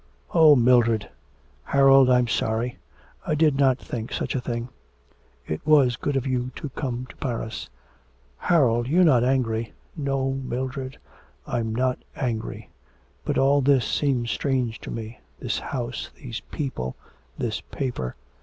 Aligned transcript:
Oh, 0.33 0.55
Mildred!' 0.55 1.09
'Harold, 1.65 2.09
I'm 2.09 2.27
sorry. 2.27 2.79
I 3.27 3.35
did 3.35 3.55
not 3.57 3.77
think 3.77 4.11
such 4.11 4.33
a 4.33 4.41
thing. 4.41 4.69
It 5.45 5.61
was 5.63 5.95
good 5.95 6.15
of 6.15 6.25
you 6.25 6.49
to 6.55 6.69
come 6.69 7.05
to 7.11 7.15
Paris. 7.17 7.69
Harold, 8.39 8.87
you're 8.87 9.03
not 9.03 9.23
angry?' 9.23 9.73
'No, 9.95 10.31
Mildred, 10.31 10.97
I'm 11.45 11.75
not 11.75 11.99
angry. 12.15 12.71
But 13.25 13.37
all 13.37 13.61
this 13.61 13.85
seems 13.85 14.31
strange 14.31 14.79
to 14.79 14.89
me: 14.89 15.19
this 15.39 15.59
house, 15.59 16.09
these 16.15 16.39
people, 16.49 16.95
this 17.37 17.61
paper.' 17.61 18.15